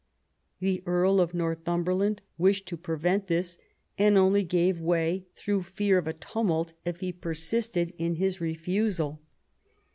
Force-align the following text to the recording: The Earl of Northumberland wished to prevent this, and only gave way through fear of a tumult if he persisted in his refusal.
The 0.59 0.81
Earl 0.87 1.21
of 1.21 1.35
Northumberland 1.35 2.23
wished 2.35 2.65
to 2.69 2.75
prevent 2.75 3.27
this, 3.27 3.59
and 3.99 4.17
only 4.17 4.41
gave 4.41 4.81
way 4.81 5.27
through 5.35 5.61
fear 5.61 5.99
of 5.99 6.07
a 6.07 6.13
tumult 6.13 6.73
if 6.83 7.01
he 7.01 7.13
persisted 7.13 7.93
in 7.99 8.15
his 8.15 8.41
refusal. 8.41 9.21